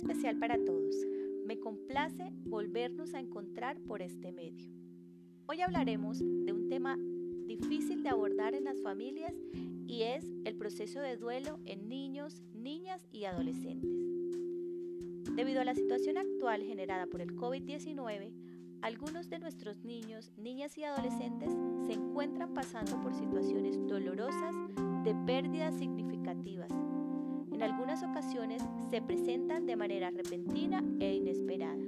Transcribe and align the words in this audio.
especial 0.00 0.38
para 0.38 0.56
todos. 0.64 0.96
Me 1.44 1.58
complace 1.58 2.32
volvernos 2.44 3.12
a 3.12 3.20
encontrar 3.20 3.78
por 3.80 4.00
este 4.00 4.32
medio. 4.32 4.66
Hoy 5.46 5.60
hablaremos 5.60 6.18
de 6.20 6.52
un 6.52 6.68
tema 6.68 6.96
difícil 7.46 8.02
de 8.02 8.08
abordar 8.08 8.54
en 8.54 8.64
las 8.64 8.80
familias 8.80 9.34
y 9.86 10.02
es 10.02 10.24
el 10.44 10.56
proceso 10.56 11.00
de 11.00 11.18
duelo 11.18 11.58
en 11.66 11.88
niños, 11.88 12.42
niñas 12.54 13.06
y 13.12 13.24
adolescentes. 13.24 13.90
Debido 15.36 15.60
a 15.60 15.64
la 15.64 15.74
situación 15.74 16.16
actual 16.16 16.62
generada 16.62 17.06
por 17.06 17.20
el 17.20 17.36
COVID-19, 17.36 18.32
algunos 18.80 19.28
de 19.28 19.38
nuestros 19.38 19.84
niños, 19.84 20.32
niñas 20.38 20.78
y 20.78 20.84
adolescentes 20.84 21.52
se 21.86 21.92
encuentran 21.92 22.54
pasando 22.54 22.98
por 23.02 23.14
situaciones 23.14 23.76
dolorosas 23.86 24.54
de 25.04 25.14
pérdidas 25.26 25.74
significativas 25.76 26.70
en 27.60 27.64
algunas 27.64 28.02
ocasiones 28.02 28.62
se 28.88 29.02
presentan 29.02 29.66
de 29.66 29.76
manera 29.76 30.10
repentina 30.10 30.82
e 30.98 31.16
inesperada. 31.16 31.84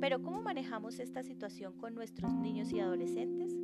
Pero 0.00 0.22
¿cómo 0.22 0.42
manejamos 0.42 0.98
esta 0.98 1.22
situación 1.22 1.72
con 1.78 1.94
nuestros 1.94 2.34
niños 2.34 2.70
y 2.72 2.80
adolescentes? 2.80 3.56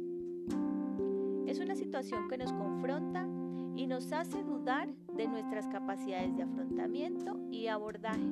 Es 1.47 1.61
una 1.61 1.75
situación 1.77 2.31
que 2.31 2.39
nos 2.39 2.51
confronta 2.51 3.29
y 3.77 3.87
nos 3.87 4.11
hace 4.13 4.43
dudar 4.43 4.89
de 5.15 5.29
nuestras 5.29 5.69
capacidades 5.69 6.35
de 6.35 6.45
afrontamiento 6.45 7.39
y 7.51 7.67
abordaje. 7.67 8.25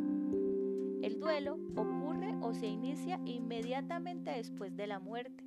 El 1.02 1.20
duelo 1.20 1.58
ocurre 1.76 2.34
o 2.40 2.54
se 2.54 2.66
inicia 2.66 3.20
inmediatamente 3.26 4.30
después 4.30 4.74
de 4.74 4.86
la 4.86 5.00
muerte. 5.00 5.44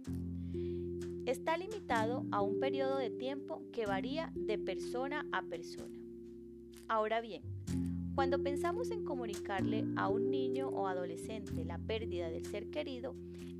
Está 1.25 1.57
limitado 1.57 2.27
a 2.31 2.43
un 2.43 2.59
periodo 2.59 2.97
de 2.97 3.09
tiempo 3.09 3.63
que 3.73 3.87
varía 3.87 4.31
de 4.35 4.59
persona 4.59 5.25
a 5.31 5.41
persona. 5.41 6.00
Ahora 6.91 7.21
bien, 7.21 7.41
cuando 8.15 8.43
pensamos 8.43 8.91
en 8.91 9.05
comunicarle 9.05 9.85
a 9.95 10.09
un 10.09 10.29
niño 10.29 10.67
o 10.67 10.87
adolescente 10.87 11.63
la 11.63 11.77
pérdida 11.77 12.29
del 12.29 12.45
ser 12.45 12.69
querido, 12.69 13.15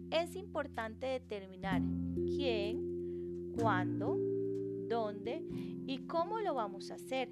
es 0.10 0.36
importante 0.36 1.06
determinar 1.06 1.82
quién, 2.26 3.54
cuándo, 3.58 4.18
dónde 4.90 5.46
y 5.88 6.00
cómo 6.08 6.42
lo 6.42 6.56
vamos 6.56 6.92
a 6.92 6.96
hacer, 6.96 7.30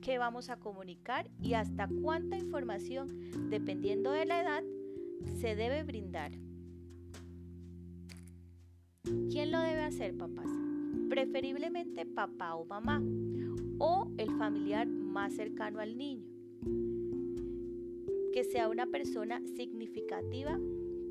qué 0.00 0.16
vamos 0.16 0.48
a 0.48 0.60
comunicar 0.60 1.28
y 1.40 1.54
hasta 1.54 1.88
cuánta 1.88 2.38
información, 2.38 3.08
dependiendo 3.50 4.12
de 4.12 4.26
la 4.26 4.42
edad, 4.42 4.62
se 5.40 5.56
debe 5.56 5.82
brindar. 5.82 6.30
¿Quién 9.28 9.50
lo 9.50 9.58
debe 9.58 9.82
hacer, 9.82 10.16
papás? 10.16 10.46
Preferiblemente 11.10 12.06
papá 12.06 12.54
o 12.54 12.64
mamá 12.64 13.02
o 13.80 14.08
el 14.18 14.30
familiar 14.38 14.86
más 15.12 15.34
cercano 15.34 15.78
al 15.78 15.96
niño. 15.96 16.26
Que 18.32 18.44
sea 18.44 18.68
una 18.68 18.86
persona 18.86 19.42
significativa 19.56 20.58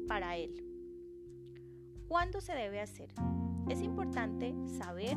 para 0.08 0.36
él. 0.38 0.66
¿Cuándo 2.08 2.42
se 2.42 2.54
debe 2.54 2.82
hacer? 2.82 3.14
Es 3.70 3.82
importante 3.82 4.54
saber 4.66 5.16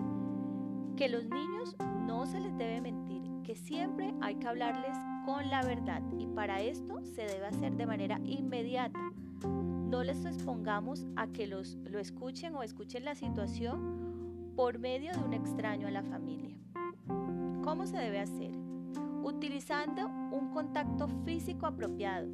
que 0.97 1.09
los 1.09 1.25
niños 1.25 1.77
no 2.07 2.27
se 2.27 2.39
les 2.39 2.57
debe 2.57 2.81
mentir, 2.81 3.23
que 3.43 3.57
siempre 3.57 4.15
hay 4.21 4.37
que 4.37 4.47
hablarles 4.47 4.97
con 5.25 5.49
la 5.51 5.63
verdad 5.63 6.03
y 6.19 6.27
para 6.27 6.63
esto 6.63 7.01
se 7.03 7.23
debe 7.23 7.47
hacer 7.47 7.75
de 7.77 7.87
manera 7.87 8.21
inmediata. 8.25 9.01
No 9.43 10.05
les 10.05 10.25
expongamos 10.25 11.07
a 11.17 11.27
que 11.29 11.47
los, 11.47 11.75
lo 11.85 11.99
escuchen 11.99 12.55
o 12.55 12.63
escuchen 12.63 13.05
la 13.05 13.15
situación 13.15 14.53
por 14.55 14.79
medio 14.79 15.13
de 15.13 15.19
un 15.19 15.35
extraño 15.35 15.89
a 15.89 15.91
la 15.91 16.03
familia. 16.03 16.57
¿Cómo 17.65 17.87
se 17.87 17.97
debe 17.97 18.21
hacer? 18.21 18.54
Utilizando 19.35 20.07
un 20.07 20.51
contacto 20.53 21.09
físico 21.25 21.67
apropiado. 21.67 22.29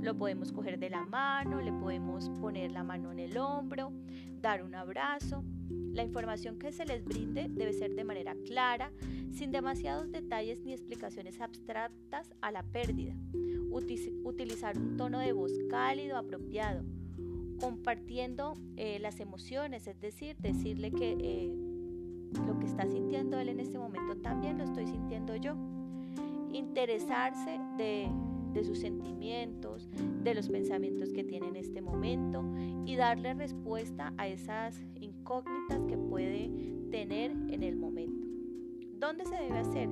Lo 0.00 0.16
podemos 0.16 0.52
coger 0.52 0.78
de 0.78 0.90
la 0.90 1.04
mano, 1.04 1.60
le 1.60 1.72
podemos 1.72 2.30
poner 2.40 2.70
la 2.70 2.82
mano 2.82 3.12
en 3.12 3.18
el 3.18 3.36
hombro, 3.36 3.92
dar 4.40 4.62
un 4.62 4.74
abrazo. 4.74 5.44
La 5.68 6.02
información 6.02 6.58
que 6.58 6.72
se 6.72 6.86
les 6.86 7.04
brinde 7.04 7.48
debe 7.50 7.72
ser 7.72 7.94
de 7.94 8.04
manera 8.04 8.34
clara, 8.46 8.90
sin 9.32 9.50
demasiados 9.50 10.10
detalles 10.10 10.60
ni 10.64 10.72
explicaciones 10.72 11.40
abstractas 11.40 12.32
a 12.40 12.52
la 12.52 12.62
pérdida. 12.62 13.14
Utilizar 13.70 14.78
un 14.78 14.96
tono 14.96 15.18
de 15.18 15.32
voz 15.32 15.52
cálido, 15.68 16.16
apropiado, 16.16 16.84
compartiendo 17.60 18.54
eh, 18.76 18.98
las 19.00 19.20
emociones, 19.20 19.86
es 19.86 20.00
decir, 20.00 20.36
decirle 20.38 20.90
que 20.90 21.16
eh, 21.20 21.52
lo 22.46 22.58
que 22.58 22.66
está 22.66 22.86
sintiendo 22.86 23.38
él 23.38 23.50
en 23.50 23.60
este 23.60 23.78
momento 23.78 24.16
también 24.16 24.58
lo 24.58 24.64
estoy 24.64 24.86
sintiendo 24.86 25.36
yo 25.36 25.56
interesarse 26.52 27.60
de, 27.76 28.10
sus 28.64 28.80
sentimientos, 28.80 29.88
de 30.24 30.34
los 30.34 30.48
pensamientos 30.48 31.12
que 31.12 31.22
tiene 31.22 31.46
en 31.46 31.54
este 31.54 31.80
momento 31.80 32.42
y 32.86 32.96
darle 32.96 33.34
respuesta 33.34 34.12
a 34.16 34.26
esas 34.26 34.84
incógnitas 35.00 35.80
que 35.86 35.96
puede 35.96 36.50
tener 36.90 37.30
en 37.30 37.62
el 37.62 37.76
momento. 37.76 38.26
¿Dónde 38.98 39.26
se 39.26 39.36
debe 39.36 39.58
hacer? 39.58 39.88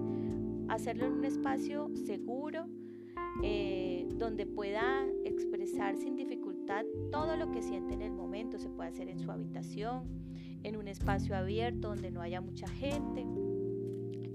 Hacerlo 0.69 1.07
en 1.07 1.13
un 1.13 1.25
espacio 1.25 1.91
seguro, 1.95 2.67
eh, 3.43 4.09
donde 4.17 4.47
pueda 4.47 5.07
expresar 5.25 5.97
sin 5.97 6.17
dificultad 6.17 6.85
todo 7.13 7.37
lo 7.37 7.53
que 7.53 7.63
siente 7.63 7.95
en 7.95 8.03
el 8.03 8.13
momento. 8.13 8.59
Se 8.59 8.69
puede 8.69 8.89
hacer 8.89 9.09
en 9.09 9.21
su 9.21 9.31
habitación, 9.31 10.05
en 10.65 10.77
un 10.77 10.89
espacio 10.89 11.37
abierto 11.37 11.89
donde 11.89 12.11
no 12.11 12.21
haya 12.21 12.41
mucha 12.41 12.67
gente. 12.67 13.25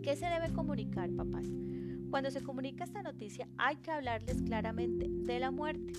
¿Qué 0.02 0.16
se 0.16 0.28
debe 0.28 0.54
comunicar, 0.54 1.12
papás? 1.12 1.48
Cuando 2.12 2.30
se 2.30 2.44
comunica 2.44 2.84
esta 2.84 3.02
noticia 3.02 3.48
hay 3.58 3.78
que 3.78 3.90
hablarles 3.90 4.42
claramente 4.42 5.08
de 5.10 5.40
la 5.40 5.50
muerte. 5.50 5.94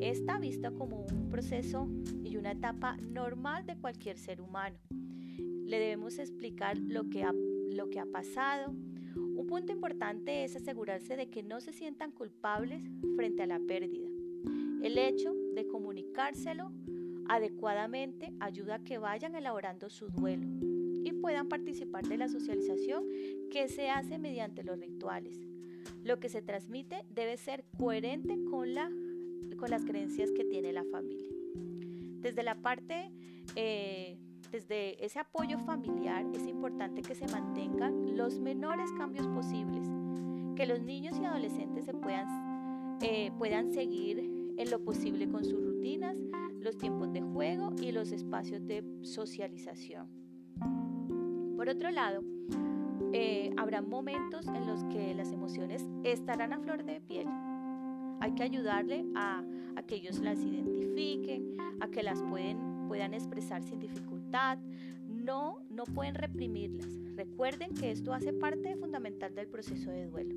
Está 0.00 0.38
vista 0.38 0.70
como 0.70 1.04
un 1.04 1.28
proceso 1.28 1.86
y 2.24 2.38
una 2.38 2.52
etapa 2.52 2.96
normal 2.96 3.66
de 3.66 3.76
cualquier 3.76 4.16
ser 4.16 4.40
humano. 4.40 4.78
Le 4.88 5.78
debemos 5.78 6.18
explicar 6.18 6.78
lo 6.78 7.10
que 7.10 7.24
ha, 7.24 7.32
lo 7.32 7.90
que 7.90 8.00
ha 8.00 8.06
pasado. 8.06 8.70
Un 8.70 9.46
punto 9.46 9.70
importante 9.70 10.44
es 10.44 10.56
asegurarse 10.56 11.14
de 11.14 11.28
que 11.28 11.42
no 11.42 11.60
se 11.60 11.74
sientan 11.74 12.10
culpables 12.10 12.82
frente 13.14 13.42
a 13.42 13.46
la 13.46 13.60
pérdida. 13.60 14.08
El 14.82 14.96
hecho 14.96 15.34
de 15.54 15.68
comunicárselo 15.68 16.72
adecuadamente 17.28 18.32
ayuda 18.40 18.76
a 18.76 18.82
que 18.82 18.96
vayan 18.96 19.34
elaborando 19.34 19.90
su 19.90 20.08
duelo 20.08 20.71
y 21.04 21.12
puedan 21.12 21.48
participar 21.48 22.06
de 22.06 22.18
la 22.18 22.28
socialización 22.28 23.04
que 23.50 23.68
se 23.68 23.90
hace 23.90 24.18
mediante 24.18 24.62
los 24.62 24.78
rituales. 24.78 25.40
Lo 26.04 26.18
que 26.18 26.28
se 26.28 26.42
transmite 26.42 27.04
debe 27.10 27.36
ser 27.36 27.64
coherente 27.78 28.38
con, 28.50 28.74
la, 28.74 28.90
con 29.56 29.70
las 29.70 29.84
creencias 29.84 30.30
que 30.32 30.44
tiene 30.44 30.72
la 30.72 30.84
familia. 30.84 31.30
Desde 32.20 32.42
la 32.42 32.54
parte, 32.60 33.10
eh, 33.56 34.18
desde 34.50 35.04
ese 35.04 35.18
apoyo 35.18 35.58
familiar 35.58 36.26
es 36.34 36.46
importante 36.46 37.02
que 37.02 37.14
se 37.14 37.26
mantengan 37.26 38.16
los 38.16 38.38
menores 38.38 38.90
cambios 38.92 39.26
posibles, 39.28 39.86
que 40.56 40.66
los 40.66 40.82
niños 40.82 41.18
y 41.20 41.24
adolescentes 41.24 41.86
se 41.86 41.94
puedan, 41.94 42.98
eh, 43.02 43.32
puedan 43.38 43.72
seguir 43.72 44.18
en 44.56 44.70
lo 44.70 44.84
posible 44.84 45.28
con 45.28 45.44
sus 45.44 45.60
rutinas, 45.60 46.16
los 46.60 46.76
tiempos 46.76 47.12
de 47.12 47.22
juego 47.22 47.72
y 47.80 47.92
los 47.92 48.12
espacios 48.12 48.64
de 48.66 48.84
socialización. 49.02 50.08
Por 51.62 51.68
otro 51.68 51.92
lado, 51.92 52.24
eh, 53.12 53.54
habrá 53.56 53.82
momentos 53.82 54.48
en 54.48 54.66
los 54.66 54.82
que 54.86 55.14
las 55.14 55.30
emociones 55.30 55.86
estarán 56.02 56.52
a 56.52 56.58
flor 56.58 56.82
de 56.82 57.00
piel. 57.00 57.28
Hay 58.18 58.32
que 58.34 58.42
ayudarle 58.42 59.04
a, 59.14 59.44
que 59.86 59.94
ellos 59.94 60.18
las 60.18 60.40
identifiquen, 60.40 61.54
a 61.80 61.86
que 61.86 62.02
las 62.02 62.20
pueden, 62.20 62.88
puedan 62.88 63.14
expresar 63.14 63.62
sin 63.62 63.78
dificultad. 63.78 64.58
No, 65.06 65.60
no 65.70 65.84
pueden 65.84 66.16
reprimirlas. 66.16 66.98
Recuerden 67.14 67.74
que 67.74 67.92
esto 67.92 68.12
hace 68.12 68.32
parte 68.32 68.74
fundamental 68.74 69.32
del 69.32 69.46
proceso 69.46 69.92
de 69.92 70.08
duelo. 70.08 70.34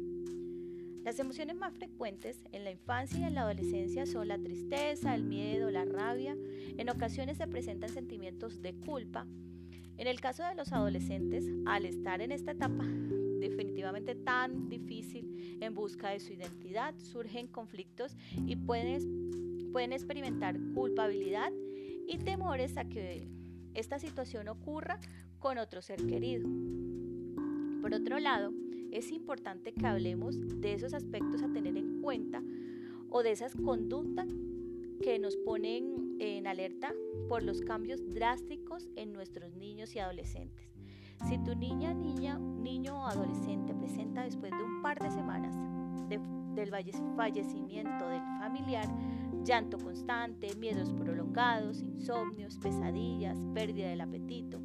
Las 1.04 1.18
emociones 1.19 1.56
más 1.56 1.74
frecuentes 1.74 2.39
en 2.51 2.63
la 2.63 2.69
infancia 2.69 3.21
y 3.21 3.24
en 3.24 3.33
la 3.33 3.42
adolescencia 3.42 4.06
son 4.06 4.28
la 4.28 4.38
tristeza, 4.38 5.16
el 5.16 5.24
miedo, 5.24 5.71
la 5.71 5.86
rabia. 5.86 6.38
En 6.78 6.88
ocasiones 6.88 7.38
se 7.38 7.48
presentan 7.48 7.89
sentimientos 7.89 8.62
de 8.62 8.75
culpa, 8.75 9.25
en 9.97 10.07
el 10.07 10.19
caso 10.19 10.44
de 10.44 10.56
los 10.56 10.71
adolescentes, 10.74 11.45
al 11.65 11.86
estar 11.86 12.21
en 12.21 12.31
esta 12.31 12.51
etapa 12.51 12.86
definitivamente 13.39 14.15
tan 14.15 14.69
difícil 14.69 15.57
en 15.62 15.74
busca 15.74 16.09
de 16.09 16.19
su 16.19 16.33
identidad, 16.33 16.95
surgen 16.97 17.47
conflictos 17.47 18.15
y 18.45 18.56
pueden, 18.56 19.71
pueden 19.71 19.94
experimentar 19.94 20.57
culpabilidad 20.74 21.51
y 22.07 22.18
temores 22.18 22.77
a 22.77 22.86
que 22.86 23.27
esta 23.74 24.00
situación 24.00 24.47
ocurra 24.47 25.00
con 25.39 25.57
otro 25.57 25.81
ser 25.81 26.06
querido. 26.06 26.47
Por 27.81 27.94
otro 27.94 28.19
lado, 28.19 28.51
es 28.92 29.12
importante 29.12 29.74
que 29.74 29.86
hablemos 29.86 30.36
de 30.62 30.74
esos 30.74 30.94
aspectos 30.94 31.44
a 31.44 31.51
tener 31.51 31.77
en 31.77 32.01
cuenta 32.01 32.42
o 33.09 33.21
de 33.24 33.31
esas 33.31 33.56
conductas 33.56 34.27
que 35.03 35.19
nos 35.19 35.36
ponen 35.38 36.05
en 36.19 36.47
alerta 36.47 36.94
por 37.27 37.44
los 37.44 37.62
cambios 37.62 38.01
drásticos 38.13 38.88
en 38.95 39.13
nuestros 39.13 39.56
niños 39.56 39.95
y 39.95 40.00
adolescentes. 40.00 40.69
Si 41.27 41.38
tu 41.39 41.56
niña, 41.56 41.94
niña, 41.94 42.38
niño 42.38 43.01
o 43.01 43.07
adolescente 43.07 43.73
presenta 43.73 44.23
después 44.23 44.51
de 44.51 44.63
un 44.63 44.81
par 44.81 45.00
de 45.00 45.12
semanas 45.12 45.56
del 46.07 46.69
fallecimiento 47.15 48.07
del 48.07 48.21
familiar, 48.39 48.88
llanto 49.44 49.77
constante, 49.77 50.56
miedos 50.56 50.94
prolongados, 50.94 51.81
insomnios, 51.81 52.57
pesadillas, 52.57 53.38
pérdida 53.53 53.89
del 53.89 54.01
apetito, 54.01 54.61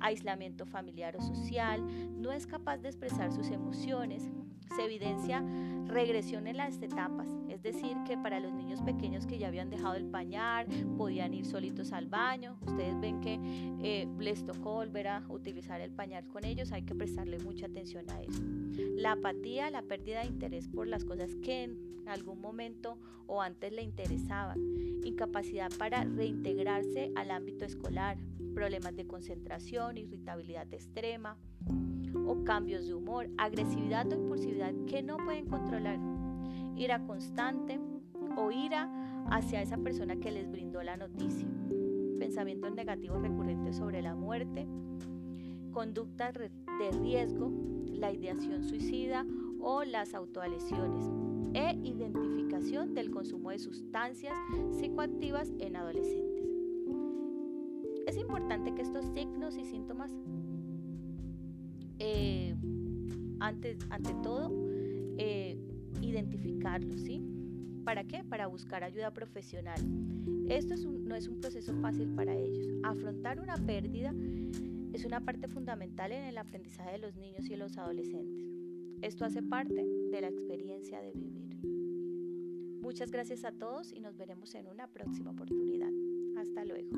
aislamiento 0.00 0.66
familiar 0.66 1.16
o 1.16 1.22
social, 1.22 1.84
no 2.20 2.32
es 2.32 2.46
capaz 2.46 2.78
de 2.78 2.88
expresar 2.88 3.32
sus 3.32 3.50
emociones, 3.50 4.30
se 4.74 4.84
evidencia 4.84 5.44
regresión 5.86 6.46
en 6.46 6.56
las 6.56 6.80
etapas, 6.80 7.26
es 7.48 7.62
decir, 7.62 7.96
que 8.06 8.16
para 8.16 8.38
los 8.40 8.52
niños 8.52 8.80
pequeños 8.82 9.26
que 9.26 9.38
ya 9.38 9.48
habían 9.48 9.70
dejado 9.70 9.94
el 9.94 10.06
pañal, 10.06 10.66
podían 10.96 11.34
ir 11.34 11.44
solitos 11.44 11.92
al 11.92 12.06
baño, 12.06 12.56
ustedes 12.60 12.98
ven 13.00 13.20
que 13.20 13.38
eh, 13.82 14.08
les 14.18 14.44
tocó 14.44 14.74
volver 14.74 15.08
a 15.08 15.24
utilizar 15.28 15.80
el 15.80 15.90
pañal 15.90 16.26
con 16.28 16.44
ellos, 16.44 16.72
hay 16.72 16.82
que 16.82 16.94
prestarle 16.94 17.38
mucha 17.38 17.66
atención 17.66 18.08
a 18.10 18.22
eso. 18.22 18.42
La 18.96 19.12
apatía, 19.12 19.70
la 19.70 19.82
pérdida 19.82 20.20
de 20.20 20.26
interés 20.26 20.68
por 20.68 20.86
las 20.86 21.04
cosas 21.04 21.34
que 21.42 21.64
en 21.64 22.08
algún 22.08 22.40
momento 22.40 22.98
o 23.26 23.42
antes 23.42 23.72
le 23.72 23.82
interesaban, 23.82 24.58
incapacidad 25.04 25.70
para 25.78 26.04
reintegrarse 26.04 27.12
al 27.16 27.30
ámbito 27.30 27.64
escolar, 27.64 28.16
problemas 28.54 28.96
de 28.96 29.06
concentración, 29.06 29.98
irritabilidad 29.98 30.72
extrema, 30.72 31.36
o 32.14 32.44
cambios 32.44 32.86
de 32.86 32.94
humor, 32.94 33.28
agresividad 33.36 34.10
o 34.12 34.14
impulsividad 34.14 34.72
que 34.86 35.02
no 35.02 35.16
pueden 35.18 35.46
controlar, 35.46 35.98
ira 36.76 37.04
constante 37.06 37.80
o 38.36 38.50
ira 38.50 38.88
hacia 39.30 39.62
esa 39.62 39.78
persona 39.78 40.16
que 40.16 40.30
les 40.30 40.50
brindó 40.50 40.82
la 40.82 40.96
noticia, 40.96 41.46
pensamientos 42.18 42.74
negativos 42.74 43.20
recurrentes 43.22 43.76
sobre 43.76 44.02
la 44.02 44.14
muerte, 44.14 44.66
conductas 45.72 46.34
de 46.34 46.90
riesgo, 47.00 47.52
la 47.86 48.12
ideación 48.12 48.64
suicida 48.64 49.26
o 49.60 49.84
las 49.84 50.14
autolesiones 50.14 51.10
e 51.54 51.76
identificación 51.82 52.94
del 52.94 53.10
consumo 53.10 53.50
de 53.50 53.58
sustancias 53.58 54.34
psicoactivas 54.78 55.52
en 55.58 55.76
adolescentes. 55.76 56.48
Es 58.06 58.16
importante 58.16 58.74
que 58.74 58.82
estos 58.82 59.04
signos 59.14 59.56
y 59.56 59.64
síntomas 59.64 60.12
eh, 62.00 62.54
antes, 63.38 63.78
ante 63.90 64.12
todo, 64.22 64.50
eh, 65.18 65.56
identificarlos, 66.00 67.00
¿sí? 67.02 67.22
¿Para 67.84 68.04
qué? 68.04 68.24
Para 68.24 68.46
buscar 68.46 68.84
ayuda 68.84 69.12
profesional. 69.12 69.80
Esto 70.48 70.74
no 70.88 71.14
es 71.14 71.28
un 71.28 71.40
proceso 71.40 71.74
fácil 71.80 72.08
para 72.14 72.34
ellos. 72.34 72.66
Afrontar 72.82 73.40
una 73.40 73.56
pérdida 73.56 74.12
es 74.92 75.04
una 75.04 75.20
parte 75.20 75.48
fundamental 75.48 76.12
en 76.12 76.24
el 76.24 76.38
aprendizaje 76.38 76.92
de 76.92 76.98
los 76.98 77.16
niños 77.16 77.48
y 77.48 77.56
los 77.56 77.78
adolescentes. 77.78 78.50
Esto 79.02 79.24
hace 79.24 79.42
parte 79.42 79.84
de 79.84 80.20
la 80.20 80.28
experiencia 80.28 81.00
de 81.00 81.12
vivir. 81.12 81.56
Muchas 82.82 83.10
gracias 83.10 83.44
a 83.44 83.52
todos 83.52 83.92
y 83.92 84.00
nos 84.00 84.16
veremos 84.16 84.54
en 84.54 84.66
una 84.66 84.88
próxima 84.88 85.30
oportunidad. 85.30 85.90
Hasta 86.36 86.64
luego. 86.64 86.90